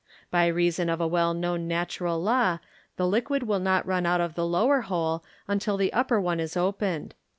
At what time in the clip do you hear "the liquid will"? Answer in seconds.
2.95-3.59